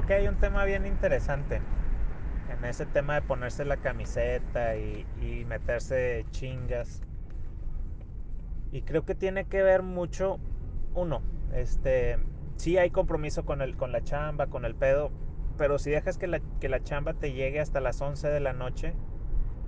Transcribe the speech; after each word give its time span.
creo 0.00 0.06
que 0.06 0.14
hay 0.14 0.28
un 0.28 0.40
tema 0.40 0.64
bien 0.64 0.86
interesante 0.86 1.60
en 2.50 2.64
ese 2.64 2.86
tema 2.86 3.14
de 3.14 3.22
ponerse 3.22 3.64
la 3.64 3.76
camiseta 3.76 4.76
y, 4.76 5.06
y 5.20 5.44
meterse 5.44 6.24
chingas. 6.30 7.02
Y 8.72 8.82
creo 8.82 9.04
que 9.04 9.14
tiene 9.14 9.44
que 9.46 9.62
ver 9.62 9.82
mucho, 9.82 10.38
uno, 10.94 11.22
este, 11.52 12.18
sí 12.56 12.78
hay 12.78 12.90
compromiso 12.90 13.44
con, 13.44 13.62
el, 13.62 13.76
con 13.76 13.92
la 13.92 14.02
chamba, 14.02 14.46
con 14.46 14.64
el 14.64 14.74
pedo, 14.74 15.10
pero 15.58 15.78
si 15.78 15.90
dejas 15.90 16.16
que 16.18 16.28
la, 16.28 16.40
que 16.60 16.68
la 16.68 16.82
chamba 16.82 17.14
te 17.14 17.32
llegue 17.32 17.60
hasta 17.60 17.80
las 17.80 18.00
11 18.00 18.28
de 18.28 18.40
la 18.40 18.52
noche, 18.52 18.94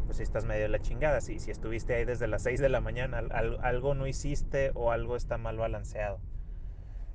pues 0.07 0.17
si 0.17 0.23
estás 0.23 0.45
medio 0.45 0.63
de 0.63 0.69
la 0.69 0.79
chingada. 0.79 1.21
Si, 1.21 1.41
si 1.41 1.51
estuviste 1.51 1.95
ahí 1.95 2.05
desde 2.05 2.27
las 2.27 2.43
6 2.45 2.61
de 2.61 2.69
la 2.69 2.81
mañana, 2.81 3.19
algo 3.19 3.95
no 3.95 4.07
hiciste 4.07 4.71
o 4.75 4.93
algo 4.93 5.17
está 5.17 5.37
mal 5.37 5.59
balanceado. 5.59 6.21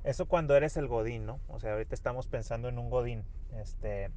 Eso 0.04 0.26
cuando 0.26 0.56
eres 0.56 0.78
el 0.78 0.88
godín, 0.88 1.26
¿no? 1.26 1.40
O 1.48 1.60
sea, 1.60 1.74
ahorita 1.74 1.94
estamos 1.94 2.28
pensando 2.28 2.70
en 2.70 2.80
un 2.80 2.90
godín. 2.90 3.24
Este, 3.60 4.10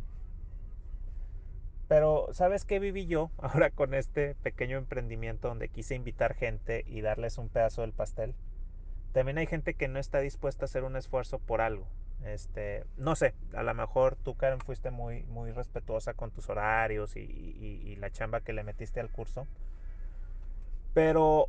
pero, 1.91 2.29
¿sabes 2.31 2.65
qué 2.65 2.79
viví 2.79 3.07
yo 3.07 3.33
ahora 3.39 3.71
con 3.71 3.95
este 3.95 4.37
pequeño 4.37 4.79
emprendimiento 4.79 5.49
donde 5.49 5.69
quise 5.69 5.97
invitar 5.97 6.35
gente 6.35 6.85
y 6.87 7.01
darles 7.01 7.37
un 7.37 7.49
pedazo 7.49 7.81
del 7.81 7.93
pastel? 7.93 8.35
También 9.13 9.39
hay 9.39 9.47
gente 9.47 9.75
que 9.75 9.89
no 9.89 9.99
está 9.99 10.21
dispuesta 10.21 10.65
a 10.65 10.67
hacer 10.67 10.85
un 10.85 10.95
esfuerzo 10.95 11.41
por 11.41 11.61
algo. 11.61 11.89
Este, 12.25 12.85
no 12.97 13.17
sé, 13.17 13.35
a 13.55 13.65
lo 13.65 13.75
mejor 13.75 14.15
tú, 14.15 14.37
Karen, 14.37 14.61
fuiste 14.61 14.93
muy, 14.93 15.25
muy 15.25 15.51
respetuosa 15.51 16.15
con 16.15 16.31
tus 16.31 16.49
horarios 16.49 17.17
y, 17.17 17.23
y 17.23 17.97
la 17.97 18.11
chamba 18.11 18.41
que 18.41 18.53
le 18.53 18.63
metiste 18.63 19.01
al 19.01 19.11
curso. 19.11 19.49
Pero 20.95 21.49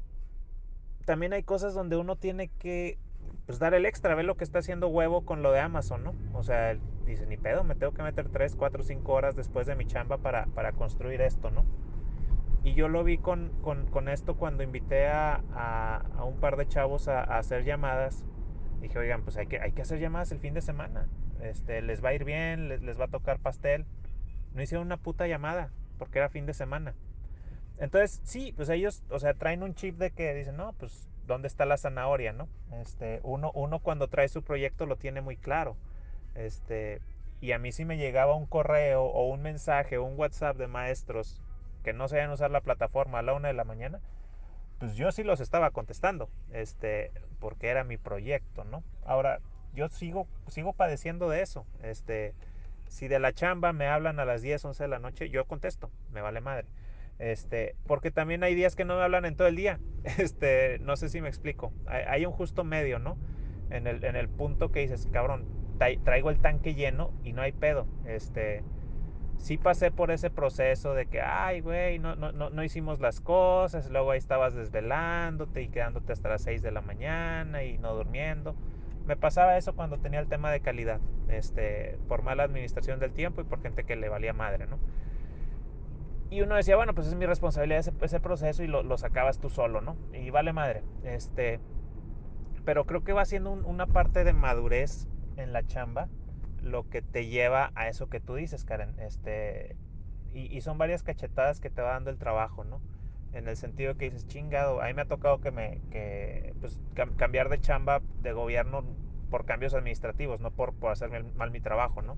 también 1.05 1.33
hay 1.33 1.43
cosas 1.43 1.75
donde 1.75 1.97
uno 1.97 2.15
tiene 2.15 2.47
que 2.47 2.97
pues 3.45 3.59
dar 3.59 3.73
el 3.73 3.85
extra, 3.85 4.15
ver 4.15 4.25
lo 4.25 4.37
que 4.37 4.43
está 4.43 4.59
haciendo 4.59 4.87
huevo 4.87 5.25
con 5.25 5.41
lo 5.41 5.51
de 5.51 5.59
Amazon, 5.59 6.03
¿no? 6.03 6.13
O 6.33 6.43
sea, 6.43 6.77
dice, 7.05 7.25
ni 7.25 7.37
pedo, 7.37 7.63
me 7.63 7.75
tengo 7.75 7.93
que 7.93 8.03
meter 8.03 8.29
3, 8.29 8.55
4, 8.55 8.83
5 8.83 9.11
horas 9.11 9.35
después 9.35 9.67
de 9.67 9.75
mi 9.75 9.85
chamba 9.85 10.17
para, 10.17 10.45
para 10.47 10.71
construir 10.73 11.21
esto, 11.21 11.51
¿no? 11.51 11.65
Y 12.63 12.73
yo 12.73 12.87
lo 12.87 13.03
vi 13.03 13.17
con, 13.17 13.51
con, 13.61 14.07
esto 14.07 14.35
cuando 14.35 14.61
invité 14.63 15.07
a, 15.07 15.41
a, 15.53 15.97
a, 16.15 16.23
un 16.23 16.39
par 16.39 16.57
de 16.57 16.67
chavos 16.67 17.07
a, 17.07 17.21
a, 17.21 17.39
hacer 17.39 17.63
llamadas. 17.63 18.23
Dije, 18.81 18.99
oigan, 18.99 19.23
pues 19.23 19.35
hay 19.37 19.47
que, 19.47 19.59
hay 19.59 19.71
que 19.71 19.81
hacer 19.81 19.99
llamadas 19.99 20.31
el 20.31 20.39
fin 20.39 20.53
de 20.53 20.61
semana. 20.61 21.07
Este, 21.41 21.81
les 21.81 22.03
va 22.03 22.09
a 22.09 22.13
ir 22.13 22.23
bien, 22.23 22.69
les, 22.69 22.83
les 22.83 22.99
va 22.99 23.05
a 23.05 23.07
tocar 23.07 23.39
pastel. 23.39 23.85
No 24.53 24.61
hicieron 24.61 24.85
una 24.85 24.97
puta 24.97 25.25
llamada 25.25 25.71
porque 25.97 26.19
era 26.19 26.29
fin 26.29 26.45
de 26.45 26.53
semana. 26.53 26.93
Entonces, 27.79 28.21
sí, 28.23 28.53
pues 28.55 28.69
ellos, 28.69 29.03
o 29.09 29.17
sea, 29.17 29.33
traen 29.33 29.63
un 29.63 29.73
chip 29.73 29.97
de 29.97 30.11
que 30.11 30.35
dicen, 30.35 30.55
no, 30.55 30.73
pues 30.73 31.10
dónde 31.25 31.47
está 31.47 31.65
la 31.65 31.77
zanahoria, 31.77 32.33
¿no? 32.33 32.47
Este, 32.71 33.19
uno, 33.23 33.51
uno 33.53 33.79
cuando 33.79 34.07
trae 34.07 34.27
su 34.29 34.43
proyecto 34.43 34.85
lo 34.85 34.95
tiene 34.95 35.21
muy 35.21 35.37
claro. 35.37 35.75
Este, 36.35 37.01
y 37.41 37.51
a 37.51 37.59
mí 37.59 37.71
si 37.71 37.85
me 37.85 37.97
llegaba 37.97 38.35
un 38.35 38.45
correo 38.45 39.03
o 39.03 39.27
un 39.27 39.41
mensaje 39.41 39.97
o 39.97 40.03
un 40.03 40.17
WhatsApp 40.17 40.57
de 40.57 40.67
maestros 40.67 41.41
que 41.83 41.93
no 41.93 42.07
sabían 42.07 42.31
usar 42.31 42.51
la 42.51 42.61
plataforma 42.61 43.19
a 43.19 43.21
la 43.23 43.33
una 43.33 43.47
de 43.47 43.53
la 43.53 43.63
mañana, 43.63 43.99
pues 44.79 44.95
yo 44.95 45.11
sí 45.11 45.23
los 45.23 45.39
estaba 45.39 45.71
contestando, 45.71 46.29
este, 46.51 47.11
porque 47.39 47.69
era 47.69 47.83
mi 47.83 47.97
proyecto, 47.97 48.63
¿no? 48.63 48.83
Ahora, 49.05 49.39
yo 49.73 49.87
sigo, 49.89 50.27
sigo 50.47 50.73
padeciendo 50.73 51.29
de 51.29 51.41
eso, 51.41 51.65
este, 51.81 52.33
si 52.87 53.07
de 53.07 53.19
la 53.19 53.33
chamba 53.33 53.73
me 53.73 53.87
hablan 53.87 54.19
a 54.19 54.25
las 54.25 54.41
10, 54.41 54.65
11 54.65 54.83
de 54.83 54.87
la 54.89 54.99
noche, 54.99 55.29
yo 55.29 55.45
contesto, 55.45 55.89
me 56.11 56.21
vale 56.21 56.41
madre. 56.41 56.67
Este, 57.21 57.75
porque 57.85 58.09
también 58.09 58.43
hay 58.43 58.55
días 58.55 58.75
que 58.75 58.83
no 58.83 58.97
me 58.97 59.03
hablan 59.03 59.25
en 59.25 59.35
todo 59.35 59.47
el 59.47 59.55
día. 59.55 59.79
Este, 60.17 60.79
no 60.79 60.95
sé 60.95 61.09
si 61.09 61.21
me 61.21 61.27
explico. 61.27 61.71
Hay, 61.85 62.25
un 62.25 62.31
justo 62.31 62.63
medio, 62.63 62.97
¿no? 62.97 63.17
En 63.69 63.85
el, 63.85 64.03
en 64.03 64.15
el 64.15 64.27
punto 64.27 64.71
que 64.71 64.79
dices, 64.79 65.07
cabrón, 65.13 65.45
traigo 66.03 66.31
el 66.31 66.39
tanque 66.39 66.73
lleno 66.73 67.11
y 67.23 67.33
no 67.33 67.43
hay 67.43 67.51
pedo. 67.51 67.85
Este, 68.05 68.63
sí 69.37 69.59
pasé 69.59 69.91
por 69.91 70.09
ese 70.09 70.31
proceso 70.31 70.95
de 70.95 71.05
que, 71.05 71.21
ay, 71.21 71.61
güey, 71.61 71.99
no, 71.99 72.15
no, 72.15 72.31
no, 72.31 72.49
no, 72.49 72.63
hicimos 72.63 72.99
las 72.99 73.21
cosas, 73.21 73.91
luego 73.91 74.09
ahí 74.09 74.17
estabas 74.17 74.55
desvelándote 74.55 75.61
y 75.61 75.67
quedándote 75.67 76.13
hasta 76.13 76.29
las 76.29 76.41
6 76.41 76.63
de 76.63 76.71
la 76.71 76.81
mañana 76.81 77.63
y 77.63 77.77
no 77.77 77.93
durmiendo. 77.93 78.55
Me 79.05 79.15
pasaba 79.15 79.57
eso 79.57 79.73
cuando 79.73 79.99
tenía 79.99 80.19
el 80.19 80.27
tema 80.27 80.51
de 80.51 80.61
calidad, 80.61 80.99
este, 81.27 81.99
por 82.07 82.23
mala 82.23 82.43
administración 82.43 82.99
del 82.99 83.13
tiempo 83.13 83.41
y 83.41 83.43
por 83.43 83.61
gente 83.61 83.83
que 83.83 83.95
le 83.95 84.09
valía 84.09 84.33
madre, 84.33 84.65
¿no? 84.65 84.79
Y 86.31 86.41
uno 86.41 86.55
decía, 86.55 86.77
bueno, 86.77 86.95
pues 86.95 87.07
es 87.07 87.13
mi 87.13 87.25
responsabilidad 87.25 87.85
ese, 88.01 88.19
proceso 88.19 88.63
y 88.63 88.67
lo, 88.67 88.83
lo, 88.83 88.97
sacabas 88.97 89.39
tú 89.39 89.49
solo, 89.49 89.81
¿no? 89.81 89.97
Y 90.13 90.29
vale 90.29 90.53
madre. 90.53 90.81
Este, 91.03 91.59
pero 92.63 92.85
creo 92.85 93.03
que 93.03 93.11
va 93.11 93.25
siendo 93.25 93.51
un, 93.51 93.65
una 93.65 93.85
parte 93.85 94.23
de 94.23 94.31
madurez 94.31 95.07
en 95.35 95.51
la 95.51 95.67
chamba 95.67 96.07
lo 96.63 96.87
que 96.89 97.01
te 97.01 97.27
lleva 97.27 97.71
a 97.75 97.89
eso 97.89 98.09
que 98.09 98.19
tú 98.19 98.35
dices, 98.35 98.63
Karen. 98.63 98.97
Este, 98.99 99.75
y, 100.33 100.61
son 100.61 100.77
varias 100.77 101.03
cachetadas 101.03 101.59
que 101.59 101.69
te 101.69 101.81
va 101.81 101.91
dando 101.91 102.09
el 102.09 102.17
trabajo, 102.17 102.63
¿no? 102.63 102.79
En 103.33 103.47
el 103.47 103.57
sentido 103.57 103.97
que 103.97 104.05
dices, 104.05 104.27
chingado, 104.27 104.81
a 104.81 104.87
mí 104.87 104.93
me 104.93 105.01
ha 105.01 105.07
tocado 105.07 105.41
que 105.41 105.51
me, 105.51 105.81
que, 105.91 106.53
pues, 106.61 106.79
cambiar 107.17 107.49
de 107.49 107.59
chamba 107.59 108.01
de 108.21 108.31
gobierno 108.31 108.85
por 109.29 109.45
cambios 109.45 109.73
administrativos, 109.73 110.39
no 110.39 110.51
por, 110.51 110.73
por 110.73 110.91
hacer 110.91 111.09
mal 111.35 111.51
mi 111.51 111.59
trabajo, 111.59 112.01
¿no? 112.01 112.17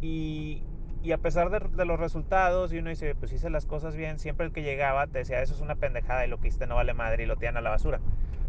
Y, 0.00 0.64
y 1.02 1.12
a 1.12 1.18
pesar 1.18 1.50
de, 1.50 1.84
los 1.84 1.98
resultados, 1.98 2.72
y 2.72 2.78
uno 2.78 2.90
dice, 2.90 3.14
pues 3.14 3.32
hice 3.32 3.50
las 3.50 3.66
cosas 3.66 3.96
bien, 3.96 4.18
siempre 4.18 4.46
el 4.46 4.52
que 4.52 4.62
llegaba 4.62 5.06
te 5.06 5.18
decía, 5.18 5.42
eso 5.42 5.54
es 5.54 5.60
una 5.60 5.74
pendejada 5.74 6.24
y 6.24 6.28
lo 6.28 6.38
que 6.38 6.48
hiciste 6.48 6.66
no 6.66 6.76
vale 6.76 6.94
madre 6.94 7.24
y 7.24 7.26
lo 7.26 7.36
tiran 7.36 7.56
a 7.56 7.60
la 7.60 7.70
basura. 7.70 8.00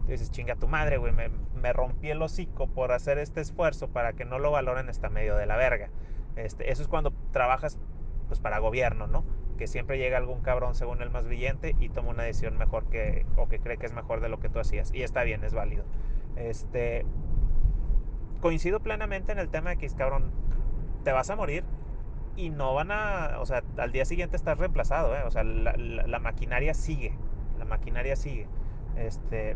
Y 0.07 0.11
dices, 0.11 0.29
chinga 0.31 0.55
tu 0.55 0.67
madre, 0.67 0.97
güey, 0.97 1.13
me, 1.13 1.29
me, 1.29 1.73
rompí 1.73 2.09
el 2.09 2.21
hocico 2.21 2.67
por 2.67 2.91
hacer 2.91 3.17
este 3.17 3.41
esfuerzo 3.41 3.87
para 3.87 4.13
que 4.13 4.25
no 4.25 4.37
lo 4.37 4.51
valoren 4.51 4.89
hasta 4.89 5.09
medio 5.09 5.35
de 5.35 5.45
la 5.45 5.55
verga. 5.55 5.89
Este, 6.35 6.71
eso 6.71 6.81
es 6.81 6.87
cuando 6.87 7.13
trabajas 7.31 7.79
pues 8.27 8.39
para 8.39 8.59
gobierno, 8.59 9.07
¿no? 9.07 9.23
Que 9.57 9.67
siempre 9.67 9.97
llega 9.97 10.17
algún 10.17 10.41
cabrón 10.41 10.75
según 10.75 11.01
el 11.01 11.09
más 11.09 11.25
brillante 11.25 11.75
y 11.79 11.89
toma 11.89 12.09
una 12.09 12.23
decisión 12.23 12.57
mejor 12.57 12.85
que, 12.85 13.25
o 13.37 13.47
que 13.47 13.59
cree 13.59 13.77
que 13.77 13.85
es 13.85 13.93
mejor 13.93 14.19
de 14.19 14.29
lo 14.29 14.39
que 14.39 14.49
tú 14.49 14.59
hacías. 14.59 14.91
Y 14.93 15.03
está 15.03 15.23
bien, 15.23 15.43
es 15.43 15.53
válido. 15.53 15.85
Este, 16.35 17.05
coincido 18.41 18.79
plenamente 18.79 19.31
en 19.31 19.39
el 19.39 19.49
tema 19.49 19.71
de 19.71 19.77
que, 19.77 19.87
cabrón, 19.89 20.31
te 21.03 21.11
vas 21.11 21.29
a 21.29 21.35
morir, 21.35 21.63
y 22.35 22.49
no 22.49 22.73
van 22.73 22.91
a, 22.91 23.37
o 23.39 23.45
sea, 23.45 23.63
al 23.77 23.91
día 23.91 24.05
siguiente 24.05 24.35
estás 24.35 24.57
reemplazado, 24.57 25.15
¿eh? 25.15 25.23
o 25.25 25.31
sea, 25.31 25.43
la, 25.43 26.19
maquinaria 26.19 26.73
sigue, 26.73 27.15
la 27.59 27.65
maquinaria 27.65 28.15
sigue. 28.15 28.47
Este, 28.95 29.55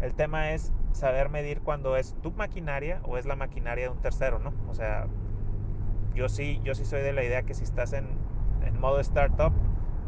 el 0.00 0.14
tema 0.14 0.52
es 0.52 0.72
saber 0.92 1.30
medir 1.30 1.60
cuando 1.60 1.96
es 1.96 2.14
tu 2.22 2.32
maquinaria 2.32 3.00
o 3.04 3.16
es 3.16 3.26
la 3.26 3.36
maquinaria 3.36 3.84
de 3.84 3.90
un 3.90 4.00
tercero, 4.00 4.38
¿no? 4.38 4.52
O 4.68 4.74
sea, 4.74 5.06
yo 6.14 6.28
sí, 6.28 6.60
yo 6.64 6.74
sí 6.74 6.84
soy 6.84 7.02
de 7.02 7.12
la 7.12 7.24
idea 7.24 7.42
que 7.42 7.54
si 7.54 7.64
estás 7.64 7.92
en, 7.92 8.06
en 8.64 8.78
modo 8.78 9.00
startup, 9.00 9.52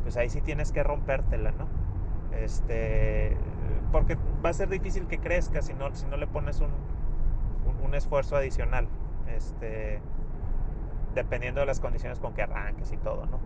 pues 0.02 0.16
ahí 0.16 0.28
sí 0.28 0.40
tienes 0.40 0.72
que 0.72 0.82
rompértela, 0.82 1.52
¿no? 1.52 1.68
Este, 2.32 3.36
porque 3.90 4.16
va 4.44 4.50
a 4.50 4.54
ser 4.54 4.68
difícil 4.68 5.06
que 5.06 5.18
crezca 5.18 5.62
si 5.62 5.74
no, 5.74 5.94
si 5.94 6.06
no 6.06 6.16
le 6.16 6.26
pones 6.26 6.60
un, 6.60 6.70
un, 7.66 7.86
un 7.86 7.94
esfuerzo 7.94 8.36
adicional. 8.36 8.88
Este, 9.28 10.00
dependiendo 11.14 11.60
de 11.60 11.66
las 11.66 11.80
condiciones 11.80 12.18
con 12.18 12.34
que 12.34 12.42
arranques 12.42 12.92
y 12.92 12.96
todo, 12.96 13.26
¿no? 13.26 13.40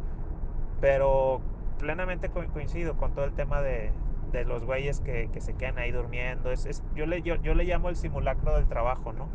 Pero 0.81 1.41
plenamente 1.79 2.31
coincido 2.31 2.97
con 2.97 3.15
todo 3.15 3.25
el 3.25 3.33
tema 3.33 3.61
de, 3.63 3.93
de 4.33 4.45
los 4.45 4.65
güeyes 4.65 5.01
que, 5.01 5.29
que, 5.33 5.41
se 5.41 5.55
quedan 5.55 5.79
ahí 5.79 5.91
durmiendo. 5.91 6.51
Es, 6.51 6.67
es, 6.67 6.83
yo, 6.95 7.07
le, 7.07 7.23
yo, 7.23 7.37
yo 7.37 7.55
le 7.55 7.65
llamo 7.65 7.89
el 7.89 7.97
simulacro 7.97 8.55
del 8.55 8.67
trabajo, 8.67 9.13
¿no? 9.13 9.29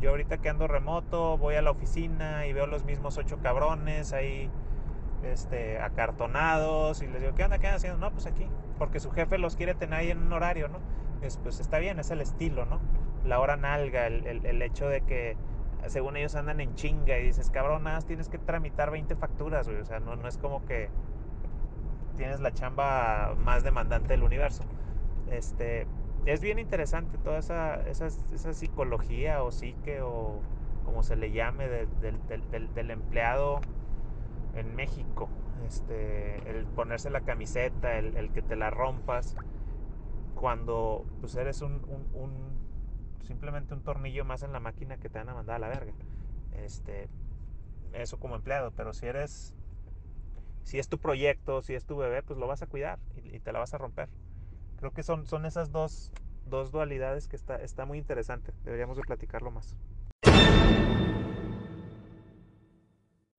Yo 0.00 0.10
ahorita 0.10 0.38
que 0.38 0.48
ando 0.48 0.66
remoto, 0.66 1.36
voy 1.36 1.56
a 1.56 1.62
la 1.62 1.70
oficina 1.70 2.46
y 2.46 2.52
veo 2.52 2.66
los 2.66 2.84
mismos 2.84 3.18
ocho 3.18 3.38
cabrones 3.42 4.14
ahí 4.14 4.50
este, 5.22 5.78
acartonados 5.78 7.02
y 7.02 7.06
les 7.06 7.20
digo, 7.20 7.34
¿qué 7.34 7.44
onda? 7.44 7.58
¿Qué 7.58 7.66
andan 7.66 7.76
haciendo? 7.76 7.98
No, 7.98 8.10
pues 8.10 8.26
aquí, 8.26 8.46
porque 8.78 9.00
su 9.00 9.10
jefe 9.10 9.36
los 9.36 9.56
quiere 9.56 9.74
tener 9.74 9.98
ahí 9.98 10.10
en 10.10 10.18
un 10.18 10.32
horario, 10.32 10.68
¿no? 10.68 10.78
Es, 11.20 11.36
pues 11.36 11.60
está 11.60 11.78
bien, 11.78 11.98
es 11.98 12.10
el 12.10 12.22
estilo, 12.22 12.64
¿no? 12.64 12.80
La 13.26 13.40
hora 13.40 13.56
nalga, 13.56 14.06
el, 14.06 14.26
el, 14.26 14.46
el 14.46 14.62
hecho 14.62 14.88
de 14.88 15.02
que 15.02 15.36
según 15.88 16.16
ellos 16.16 16.34
andan 16.34 16.60
en 16.60 16.74
chinga 16.74 17.18
y 17.18 17.24
dices, 17.24 17.50
cabrón, 17.50 17.84
nada, 17.84 18.00
tienes 18.00 18.28
que 18.28 18.38
tramitar 18.38 18.90
20 18.90 19.16
facturas, 19.16 19.66
güey. 19.66 19.80
O 19.80 19.84
sea, 19.84 20.00
no, 20.00 20.16
no 20.16 20.28
es 20.28 20.38
como 20.38 20.64
que 20.64 20.88
tienes 22.16 22.40
la 22.40 22.52
chamba 22.52 23.34
más 23.44 23.64
demandante 23.64 24.08
del 24.08 24.22
universo. 24.22 24.64
Este, 25.30 25.86
es 26.26 26.40
bien 26.40 26.58
interesante 26.58 27.18
toda 27.18 27.38
esa, 27.38 27.76
esa, 27.88 28.06
esa 28.06 28.52
psicología 28.52 29.42
o 29.42 29.50
psique 29.50 30.02
o 30.02 30.40
como 30.84 31.02
se 31.02 31.16
le 31.16 31.30
llame 31.30 31.68
de, 31.68 31.86
de, 32.00 32.12
de, 32.28 32.68
del 32.74 32.90
empleado 32.90 33.60
en 34.54 34.74
México. 34.74 35.28
Este, 35.66 36.50
el 36.50 36.66
ponerse 36.66 37.10
la 37.10 37.20
camiseta, 37.20 37.98
el, 37.98 38.30
que 38.32 38.42
te 38.42 38.56
la 38.56 38.70
rompas 38.70 39.36
cuando 40.34 41.04
pues 41.20 41.36
eres 41.36 41.60
un 41.60 41.80
simplemente 43.26 43.74
un 43.74 43.82
tornillo 43.82 44.24
más 44.24 44.42
en 44.42 44.52
la 44.52 44.60
máquina 44.60 44.96
que 44.96 45.08
te 45.08 45.18
van 45.18 45.28
a 45.28 45.34
mandar 45.34 45.56
a 45.56 45.58
la 45.58 45.68
verga. 45.68 45.92
Este, 46.52 47.08
eso 47.92 48.18
como 48.18 48.36
empleado, 48.36 48.72
pero 48.72 48.92
si 48.92 49.06
eres, 49.06 49.54
si 50.64 50.78
es 50.78 50.88
tu 50.88 50.98
proyecto, 50.98 51.62
si 51.62 51.74
es 51.74 51.84
tu 51.84 51.96
bebé, 51.96 52.22
pues 52.22 52.38
lo 52.38 52.46
vas 52.46 52.62
a 52.62 52.66
cuidar 52.66 52.98
y, 53.16 53.36
y 53.36 53.40
te 53.40 53.52
la 53.52 53.58
vas 53.58 53.74
a 53.74 53.78
romper. 53.78 54.08
Creo 54.78 54.92
que 54.92 55.02
son, 55.02 55.26
son 55.26 55.46
esas 55.46 55.72
dos, 55.72 56.10
dos 56.46 56.72
dualidades 56.72 57.28
que 57.28 57.36
está, 57.36 57.56
está 57.56 57.84
muy 57.84 57.98
interesante. 57.98 58.52
Deberíamos 58.64 58.96
de 58.96 59.02
platicarlo 59.02 59.50
más. 59.50 59.74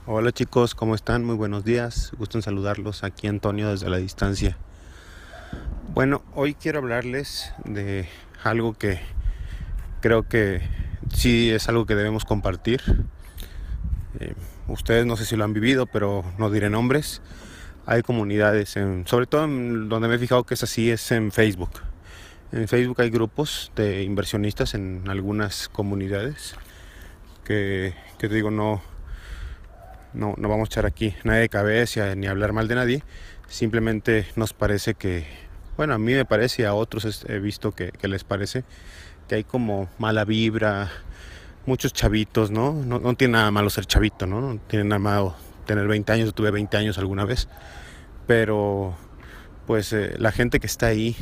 Hola 0.07 0.31
chicos, 0.31 0.73
¿cómo 0.73 0.95
están? 0.95 1.23
Muy 1.23 1.35
buenos 1.35 1.63
días. 1.63 2.11
Gusto 2.17 2.37
en 2.37 2.41
saludarlos. 2.41 3.03
Aquí 3.03 3.27
Antonio 3.27 3.69
desde 3.69 3.87
la 3.87 3.97
distancia. 3.97 4.57
Bueno, 5.93 6.23
hoy 6.33 6.55
quiero 6.55 6.79
hablarles 6.79 7.53
de 7.65 8.07
algo 8.43 8.73
que 8.73 8.99
creo 10.01 10.27
que 10.27 10.61
sí 11.13 11.49
es 11.51 11.69
algo 11.69 11.85
que 11.85 11.95
debemos 11.95 12.25
compartir. 12.25 12.81
Eh, 14.19 14.33
ustedes 14.67 15.05
no 15.05 15.15
sé 15.15 15.25
si 15.25 15.35
lo 15.35 15.43
han 15.43 15.53
vivido, 15.53 15.85
pero 15.85 16.23
no 16.37 16.49
diré 16.49 16.69
nombres. 16.69 17.21
Hay 17.85 18.01
comunidades, 18.01 18.75
en, 18.77 19.07
sobre 19.07 19.25
todo 19.25 19.45
en, 19.45 19.89
donde 19.89 20.07
me 20.07 20.15
he 20.15 20.19
fijado 20.19 20.43
que 20.45 20.55
es 20.55 20.63
así, 20.63 20.91
es 20.91 21.11
en 21.11 21.31
Facebook. 21.31 21.71
En 22.51 22.67
Facebook 22.67 22.99
hay 23.01 23.09
grupos 23.09 23.71
de 23.75 24.03
inversionistas 24.03 24.73
en 24.73 25.03
algunas 25.07 25.69
comunidades 25.69 26.55
que, 27.45 27.93
que 28.19 28.27
te 28.27 28.35
digo, 28.35 28.51
no, 28.51 28.81
no, 30.13 30.35
no 30.37 30.49
vamos 30.49 30.67
a 30.67 30.71
echar 30.71 30.85
aquí 30.85 31.15
nadie 31.23 31.41
de 31.41 31.49
cabeza 31.49 32.15
ni 32.15 32.27
hablar 32.27 32.53
mal 32.53 32.67
de 32.67 32.75
nadie. 32.75 33.03
Simplemente 33.47 34.27
nos 34.35 34.53
parece 34.53 34.93
que, 34.93 35.25
bueno, 35.77 35.93
a 35.93 35.97
mí 35.97 36.13
me 36.13 36.25
parece 36.25 36.63
y 36.63 36.65
a 36.65 36.73
otros 36.73 37.25
he 37.27 37.39
visto 37.39 37.71
que, 37.71 37.91
les 38.03 38.23
parece 38.23 38.63
que 39.31 39.35
hay 39.35 39.43
como 39.45 39.87
mala 39.97 40.25
vibra, 40.25 40.91
muchos 41.65 41.93
chavitos, 41.93 42.51
¿no? 42.51 42.73
No, 42.73 43.15
tiene 43.15 43.31
nada 43.31 43.49
malo 43.49 43.69
ser 43.69 43.85
chavito, 43.85 44.27
¿no? 44.27 44.41
No 44.41 44.59
tiene 44.67 44.83
nada 44.83 44.99
malo 44.99 45.35
tener 45.65 45.87
20 45.87 46.11
años, 46.11 46.25
yo 46.25 46.31
tuve 46.33 46.51
20 46.51 46.75
años 46.75 46.97
alguna 46.97 47.23
vez, 47.23 47.47
pero 48.27 48.93
pues 49.67 49.93
eh, 49.93 50.15
la 50.17 50.33
gente 50.33 50.59
que 50.59 50.67
está 50.67 50.87
ahí 50.87 51.15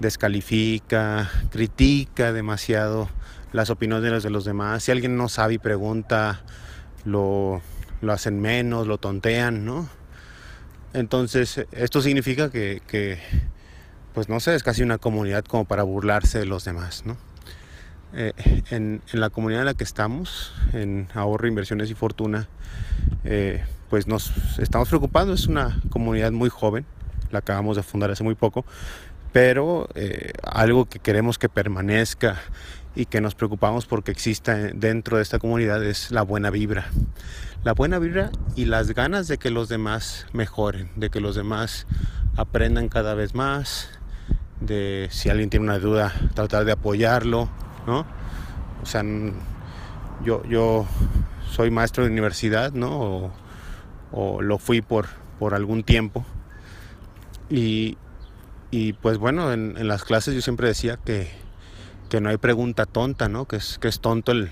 descalifica, 0.00 1.30
critica 1.50 2.32
demasiado 2.32 3.10
las 3.52 3.68
opiniones 3.68 4.22
de 4.22 4.30
los 4.30 4.46
demás. 4.46 4.84
Si 4.84 4.90
alguien 4.90 5.18
no 5.18 5.28
sabe 5.28 5.54
y 5.54 5.58
pregunta, 5.58 6.40
lo, 7.04 7.60
lo 8.00 8.12
hacen 8.14 8.40
menos, 8.40 8.86
lo 8.86 8.96
tontean, 8.96 9.66
¿no? 9.66 9.90
Entonces, 10.94 11.66
esto 11.72 12.00
significa 12.00 12.50
que, 12.50 13.20
pues 14.16 14.30
no 14.30 14.40
sé, 14.40 14.54
es 14.54 14.62
casi 14.62 14.82
una 14.82 14.96
comunidad 14.96 15.44
como 15.44 15.66
para 15.66 15.82
burlarse 15.82 16.38
de 16.38 16.46
los 16.46 16.64
demás, 16.64 17.04
¿no? 17.04 17.18
Eh, 18.14 18.32
en, 18.70 19.02
la 19.12 19.28
comunidad 19.28 19.60
en 19.60 19.66
la 19.66 19.74
que 19.74 19.84
estamos, 19.84 20.54
en 20.72 21.08
Ahorro, 21.12 21.46
Inversiones 21.46 21.90
y 21.90 21.94
Fortuna, 21.94 22.48
eh, 23.24 23.62
pues 23.90 24.06
nos 24.06 24.32
estamos 24.58 24.88
preocupando, 24.88 25.34
es 25.34 25.48
una 25.48 25.82
comunidad 25.90 26.32
muy 26.32 26.48
joven, 26.48 26.86
la 27.30 27.40
acabamos 27.40 27.76
de 27.76 27.82
fundar 27.82 28.10
hace 28.10 28.24
muy 28.24 28.34
poco, 28.34 28.64
pero 29.34 29.86
eh, 29.94 30.32
algo 30.42 30.86
que 30.86 30.98
queremos 30.98 31.38
que 31.38 31.50
permanezca 31.50 32.40
y 32.94 33.04
que 33.04 33.20
nos 33.20 33.34
preocupamos 33.34 33.84
porque 33.84 34.12
exista 34.12 34.54
dentro 34.54 35.18
de 35.18 35.24
esta 35.24 35.38
comunidad 35.38 35.84
es 35.84 36.10
la 36.10 36.22
buena 36.22 36.48
vibra. 36.48 36.86
La 37.64 37.74
buena 37.74 37.98
vibra 37.98 38.30
y 38.54 38.64
las 38.64 38.92
ganas 38.92 39.28
de 39.28 39.36
que 39.36 39.50
los 39.50 39.68
demás 39.68 40.26
mejoren, 40.32 40.88
de 40.96 41.10
que 41.10 41.20
los 41.20 41.34
demás 41.36 41.86
aprendan 42.38 42.88
cada 42.88 43.14
vez 43.14 43.34
más, 43.34 43.90
de 44.60 45.08
si 45.10 45.28
alguien 45.28 45.50
tiene 45.50 45.64
una 45.64 45.78
duda, 45.78 46.12
tratar 46.34 46.64
de 46.64 46.72
apoyarlo, 46.72 47.48
¿no? 47.86 48.06
O 48.82 48.86
sea, 48.86 49.02
yo, 50.24 50.44
yo 50.44 50.86
soy 51.50 51.70
maestro 51.70 52.04
de 52.04 52.10
universidad, 52.10 52.72
¿no? 52.72 53.32
O, 54.12 54.40
lo 54.40 54.58
fui 54.58 54.80
por, 54.80 55.06
por 55.38 55.54
algún 55.54 55.82
tiempo. 55.82 56.24
Y, 57.50 57.98
y 58.70 58.94
pues 58.94 59.18
bueno, 59.18 59.52
en, 59.52 59.74
en 59.76 59.88
las 59.88 60.04
clases 60.04 60.34
yo 60.34 60.40
siempre 60.40 60.68
decía 60.68 60.96
que, 60.96 61.30
que 62.08 62.20
no 62.20 62.28
hay 62.30 62.36
pregunta 62.36 62.86
tonta, 62.86 63.28
¿no? 63.28 63.46
Que 63.46 63.56
es, 63.56 63.78
que 63.78 63.88
es 63.88 64.00
tonto 64.00 64.32
el, 64.32 64.50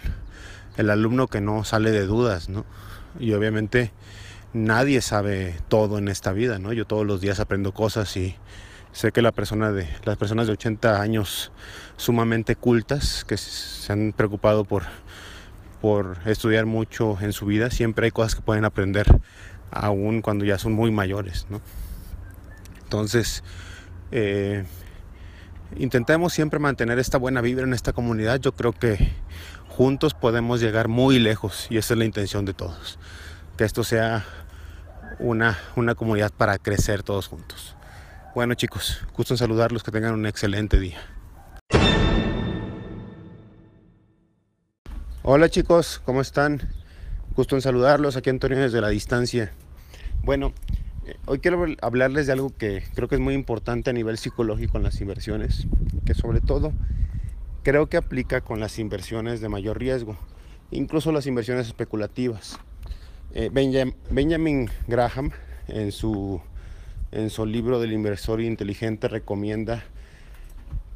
el 0.76 0.90
alumno 0.90 1.28
que 1.28 1.40
no 1.40 1.64
sale 1.64 1.90
de 1.90 2.06
dudas, 2.06 2.48
¿no? 2.48 2.64
Y 3.18 3.32
obviamente 3.32 3.92
nadie 4.52 5.00
sabe 5.00 5.56
todo 5.68 5.98
en 5.98 6.08
esta 6.08 6.32
vida, 6.32 6.58
¿no? 6.58 6.72
Yo 6.72 6.86
todos 6.86 7.06
los 7.06 7.20
días 7.20 7.40
aprendo 7.40 7.72
cosas 7.72 8.16
y 8.16 8.36
sé 8.94 9.10
que 9.10 9.20
de, 9.20 9.88
las 10.04 10.16
personas 10.16 10.46
de 10.46 10.52
80 10.52 11.00
años 11.00 11.52
sumamente 11.96 12.54
cultas, 12.54 13.24
que 13.24 13.36
se 13.36 13.92
han 13.92 14.14
preocupado 14.16 14.64
por, 14.64 14.84
por 15.80 16.16
estudiar 16.26 16.64
mucho 16.64 17.18
en 17.20 17.32
su 17.32 17.44
vida, 17.44 17.70
siempre 17.70 18.06
hay 18.06 18.10
cosas 18.12 18.36
que 18.36 18.42
pueden 18.42 18.64
aprender 18.64 19.06
aún 19.72 20.22
cuando 20.22 20.44
ya 20.44 20.58
son 20.58 20.72
muy 20.72 20.92
mayores, 20.92 21.46
¿no? 21.50 21.60
Entonces, 22.84 23.42
eh, 24.12 24.64
intentemos 25.76 26.32
siempre 26.32 26.60
mantener 26.60 27.00
esta 27.00 27.18
buena 27.18 27.40
vibra 27.40 27.64
en 27.64 27.74
esta 27.74 27.92
comunidad. 27.92 28.38
Yo 28.38 28.52
creo 28.52 28.72
que 28.72 29.12
juntos 29.68 30.14
podemos 30.14 30.60
llegar 30.60 30.86
muy 30.86 31.18
lejos 31.18 31.66
y 31.68 31.78
esa 31.78 31.94
es 31.94 31.98
la 31.98 32.04
intención 32.04 32.44
de 32.44 32.54
todos. 32.54 33.00
Que 33.56 33.64
esto 33.64 33.82
sea 33.82 34.24
una, 35.18 35.58
una 35.74 35.96
comunidad 35.96 36.32
para 36.32 36.58
crecer 36.58 37.02
todos 37.02 37.26
juntos. 37.26 37.74
Bueno 38.34 38.54
chicos, 38.54 39.00
gusto 39.16 39.34
en 39.34 39.38
saludarlos, 39.38 39.84
que 39.84 39.92
tengan 39.92 40.14
un 40.14 40.26
excelente 40.26 40.80
día. 40.80 40.98
Hola 45.22 45.48
chicos, 45.48 46.02
¿cómo 46.04 46.20
están? 46.20 46.60
Gusto 47.36 47.54
en 47.54 47.62
saludarlos, 47.62 48.16
aquí 48.16 48.30
Antonio 48.30 48.58
desde 48.58 48.80
la 48.80 48.88
distancia. 48.88 49.52
Bueno, 50.22 50.52
Hoy 51.26 51.38
quiero 51.40 51.66
hablarles 51.82 52.26
de 52.26 52.32
algo 52.32 52.50
que 52.50 52.82
creo 52.94 53.08
que 53.08 53.16
es 53.16 53.20
muy 53.20 53.34
importante 53.34 53.90
a 53.90 53.92
nivel 53.92 54.16
psicológico 54.16 54.78
en 54.78 54.84
las 54.84 55.00
inversiones, 55.02 55.66
que 56.06 56.14
sobre 56.14 56.40
todo 56.40 56.72
creo 57.62 57.88
que 57.88 57.98
aplica 57.98 58.40
con 58.40 58.58
las 58.58 58.78
inversiones 58.78 59.42
de 59.42 59.50
mayor 59.50 59.78
riesgo, 59.78 60.16
incluso 60.70 61.12
las 61.12 61.26
inversiones 61.26 61.66
especulativas. 61.66 62.58
Eh, 63.34 63.50
Benjamin 63.52 64.70
Graham 64.88 65.30
en 65.68 65.92
su, 65.92 66.40
en 67.14 67.30
su 67.30 67.46
libro 67.46 67.78
del 67.78 67.92
inversor 67.92 68.40
inteligente 68.40 69.06
recomienda 69.06 69.84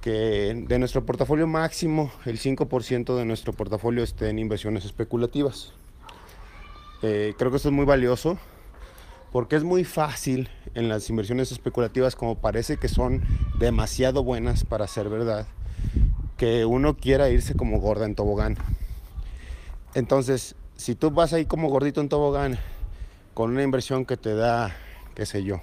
que 0.00 0.64
de 0.66 0.78
nuestro 0.80 1.06
portafolio 1.06 1.46
máximo 1.46 2.10
el 2.24 2.40
5% 2.40 3.16
de 3.16 3.24
nuestro 3.24 3.52
portafolio 3.52 4.02
esté 4.02 4.28
en 4.28 4.40
inversiones 4.40 4.84
especulativas. 4.84 5.72
Eh, 7.02 7.34
creo 7.38 7.52
que 7.52 7.58
esto 7.58 7.68
es 7.68 7.74
muy 7.74 7.84
valioso 7.84 8.36
porque 9.30 9.54
es 9.54 9.62
muy 9.62 9.84
fácil 9.84 10.48
en 10.74 10.88
las 10.88 11.08
inversiones 11.08 11.52
especulativas, 11.52 12.16
como 12.16 12.34
parece 12.36 12.78
que 12.78 12.88
son 12.88 13.22
demasiado 13.60 14.24
buenas 14.24 14.64
para 14.64 14.88
ser 14.88 15.08
verdad, 15.08 15.46
que 16.37 16.64
uno 16.64 16.96
quiera 16.96 17.30
irse 17.30 17.54
como 17.54 17.78
gorda 17.78 18.06
en 18.06 18.16
tobogán. 18.16 18.56
Entonces, 19.94 20.56
si 20.75 20.96
tú 20.96 21.12
vas 21.12 21.32
ahí 21.32 21.44
como 21.44 21.68
gordito 21.68 22.00
en 22.00 22.08
tobogán, 22.08 22.58
con 23.34 23.52
una 23.52 23.62
inversión 23.62 24.04
que 24.04 24.16
te 24.16 24.34
da, 24.34 24.75
qué 25.14 25.25
sé 25.25 25.44
yo, 25.44 25.60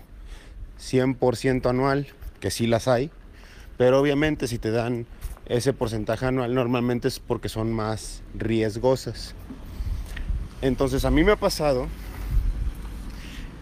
100% 0.79 1.69
anual, 1.69 2.07
que 2.39 2.51
sí 2.51 2.67
las 2.67 2.87
hay, 2.87 3.11
pero 3.77 3.99
obviamente 3.99 4.47
si 4.47 4.57
te 4.59 4.71
dan 4.71 5.05
ese 5.45 5.73
porcentaje 5.73 6.25
anual, 6.25 6.53
normalmente 6.53 7.07
es 7.07 7.19
porque 7.19 7.49
son 7.49 7.71
más 7.71 8.23
riesgosas. 8.33 9.35
Entonces, 10.61 11.05
a 11.05 11.11
mí 11.11 11.23
me 11.23 11.33
ha 11.33 11.35
pasado 11.35 11.87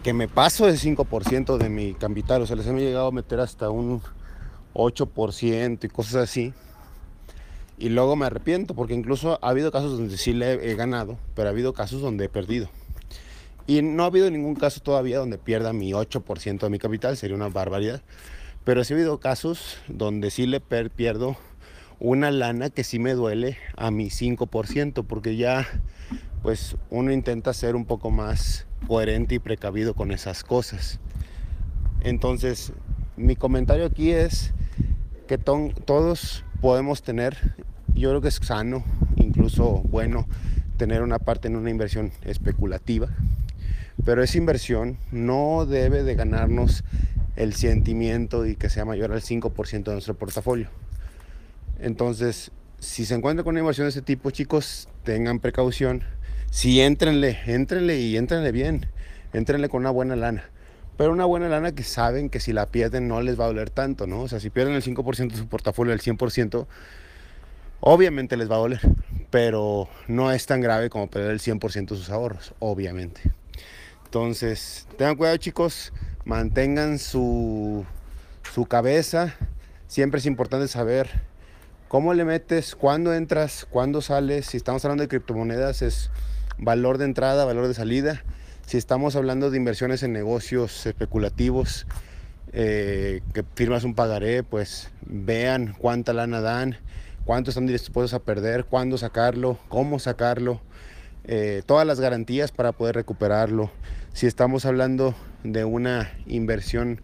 que 0.02 0.12
me 0.12 0.28
paso 0.28 0.66
del 0.66 0.78
5% 0.78 1.56
de 1.56 1.68
mi 1.68 1.94
capital, 1.94 2.42
o 2.42 2.46
sea, 2.46 2.56
les 2.56 2.66
he 2.66 2.72
llegado 2.74 3.08
a 3.08 3.12
meter 3.12 3.40
hasta 3.40 3.70
un 3.70 4.00
8% 4.74 5.84
y 5.84 5.88
cosas 5.88 6.16
así. 6.16 6.52
Y 7.76 7.88
luego 7.88 8.14
me 8.14 8.26
arrepiento, 8.26 8.74
porque 8.74 8.94
incluso 8.94 9.38
ha 9.42 9.48
habido 9.48 9.72
casos 9.72 9.98
donde 9.98 10.16
sí 10.16 10.32
le 10.32 10.70
he 10.70 10.74
ganado, 10.76 11.18
pero 11.34 11.48
ha 11.48 11.52
habido 11.52 11.72
casos 11.72 12.00
donde 12.00 12.26
he 12.26 12.28
perdido. 12.28 12.68
Y 13.66 13.80
no 13.82 14.02
ha 14.02 14.06
habido 14.06 14.30
ningún 14.30 14.54
caso 14.54 14.80
todavía 14.80 15.18
donde 15.18 15.38
pierda 15.38 15.72
mi 15.72 15.92
8% 15.92 16.60
de 16.60 16.70
mi 16.70 16.78
capital, 16.78 17.16
sería 17.16 17.36
una 17.36 17.48
barbaridad. 17.48 18.02
Pero 18.64 18.84
sí 18.84 18.92
ha 18.92 18.96
habido 18.96 19.20
casos 19.20 19.78
donde 19.88 20.30
sí 20.30 20.46
le 20.46 20.60
pierdo 20.60 21.36
una 21.98 22.30
lana 22.30 22.70
que 22.70 22.84
sí 22.84 22.98
me 22.98 23.12
duele 23.14 23.56
a 23.76 23.90
mi 23.90 24.10
5%, 24.10 25.04
porque 25.06 25.36
ya 25.36 25.66
pues 26.42 26.76
uno 26.90 27.10
intenta 27.10 27.54
ser 27.54 27.74
un 27.74 27.86
poco 27.86 28.10
más 28.10 28.66
coherente 28.86 29.36
y 29.36 29.38
precavido 29.38 29.94
con 29.94 30.12
esas 30.12 30.44
cosas. 30.44 31.00
Entonces, 32.02 32.74
mi 33.16 33.34
comentario 33.34 33.86
aquí 33.86 34.10
es 34.10 34.52
que 35.26 35.38
todos 35.38 36.44
podemos 36.60 37.02
tener, 37.02 37.54
yo 37.94 38.10
creo 38.10 38.20
que 38.20 38.28
es 38.28 38.34
sano, 38.42 38.84
incluso 39.16 39.80
bueno, 39.88 40.26
tener 40.76 41.02
una 41.02 41.18
parte 41.18 41.48
en 41.48 41.56
una 41.56 41.70
inversión 41.70 42.12
especulativa, 42.24 43.08
pero 44.04 44.22
esa 44.22 44.38
inversión 44.38 44.98
no 45.12 45.66
debe 45.66 46.02
de 46.02 46.14
ganarnos 46.14 46.84
el 47.36 47.54
sentimiento 47.54 48.46
y 48.46 48.56
que 48.56 48.70
sea 48.70 48.84
mayor 48.84 49.12
al 49.12 49.22
5% 49.22 49.84
de 49.84 49.92
nuestro 49.92 50.14
portafolio. 50.14 50.68
Entonces, 51.78 52.50
si 52.78 53.04
se 53.04 53.14
encuentran 53.14 53.44
con 53.44 53.52
una 53.52 53.60
inversión 53.60 53.86
de 53.86 53.90
ese 53.90 54.02
tipo, 54.02 54.30
chicos, 54.30 54.88
tengan 55.04 55.40
precaución 55.40 56.04
sí, 56.54 56.80
éntrenle, 56.80 57.38
éntrenle 57.46 57.98
y 57.98 58.16
éntrenle 58.16 58.52
bien. 58.52 58.86
Éntrenle 59.32 59.68
con 59.68 59.80
una 59.80 59.90
buena 59.90 60.14
lana. 60.14 60.44
Pero 60.96 61.10
una 61.10 61.24
buena 61.24 61.48
lana 61.48 61.72
que 61.72 61.82
saben 61.82 62.30
que 62.30 62.38
si 62.38 62.52
la 62.52 62.66
pierden 62.66 63.08
no 63.08 63.20
les 63.20 63.38
va 63.38 63.44
a 63.44 63.48
doler 63.48 63.70
tanto, 63.70 64.06
¿no? 64.06 64.22
O 64.22 64.28
sea, 64.28 64.38
si 64.38 64.50
pierden 64.50 64.74
el 64.74 64.82
5% 64.82 65.32
de 65.32 65.36
su 65.36 65.48
portafolio, 65.48 65.92
el 65.92 66.00
100%, 66.00 66.66
obviamente 67.80 68.36
les 68.36 68.48
va 68.48 68.54
a 68.54 68.58
doler. 68.58 68.80
pero 69.30 69.88
no 70.06 70.30
es 70.30 70.46
tan 70.46 70.60
grave 70.60 70.90
como 70.90 71.10
perder 71.10 71.32
el 71.32 71.40
100% 71.40 71.88
de 71.88 71.96
sus 71.96 72.10
ahorros, 72.10 72.54
obviamente. 72.60 73.20
Entonces, 74.14 74.86
tengan 74.96 75.16
cuidado 75.16 75.36
chicos, 75.38 75.92
mantengan 76.24 77.00
su, 77.00 77.84
su 78.54 78.64
cabeza. 78.66 79.34
Siempre 79.88 80.20
es 80.20 80.26
importante 80.26 80.68
saber 80.68 81.10
cómo 81.88 82.14
le 82.14 82.24
metes, 82.24 82.76
cuándo 82.76 83.12
entras, 83.12 83.66
cuándo 83.68 84.02
sales. 84.02 84.46
Si 84.46 84.56
estamos 84.56 84.84
hablando 84.84 85.02
de 85.02 85.08
criptomonedas 85.08 85.82
es 85.82 86.12
valor 86.58 86.98
de 86.98 87.06
entrada, 87.06 87.44
valor 87.44 87.66
de 87.66 87.74
salida. 87.74 88.22
Si 88.64 88.76
estamos 88.76 89.16
hablando 89.16 89.50
de 89.50 89.56
inversiones 89.56 90.04
en 90.04 90.12
negocios 90.12 90.86
especulativos, 90.86 91.88
eh, 92.52 93.20
que 93.32 93.44
firmas 93.56 93.82
un 93.82 93.96
pagaré, 93.96 94.44
pues 94.44 94.92
vean 95.04 95.74
cuánta 95.76 96.12
lana 96.12 96.40
dan, 96.40 96.78
cuánto 97.24 97.50
están 97.50 97.66
dispuestos 97.66 98.14
a 98.14 98.22
perder, 98.22 98.64
cuándo 98.64 98.96
sacarlo, 98.96 99.58
cómo 99.68 99.98
sacarlo, 99.98 100.60
eh, 101.24 101.62
todas 101.66 101.86
las 101.86 102.00
garantías 102.00 102.52
para 102.52 102.72
poder 102.72 102.94
recuperarlo. 102.94 103.70
Si 104.12 104.26
estamos 104.26 104.64
hablando 104.66 105.14
de 105.42 105.64
una 105.64 106.12
inversión 106.26 107.00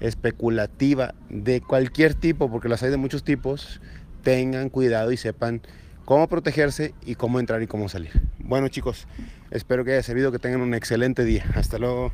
especulativa 0.00 1.14
de 1.30 1.60
cualquier 1.60 2.14
tipo, 2.14 2.50
porque 2.50 2.68
las 2.68 2.82
hay 2.82 2.90
de 2.90 2.96
muchos 2.96 3.24
tipos, 3.24 3.80
tengan 4.22 4.68
cuidado 4.70 5.12
y 5.12 5.16
sepan 5.16 5.62
cómo 6.04 6.28
protegerse 6.28 6.94
y 7.04 7.14
cómo 7.14 7.40
entrar 7.40 7.62
y 7.62 7.66
cómo 7.66 7.88
salir. 7.88 8.10
Bueno 8.38 8.68
chicos, 8.68 9.06
espero 9.50 9.84
que 9.84 9.92
haya 9.92 10.02
servido, 10.02 10.32
que 10.32 10.38
tengan 10.38 10.60
un 10.60 10.74
excelente 10.74 11.24
día. 11.24 11.44
Hasta 11.54 11.78
luego. 11.78 12.12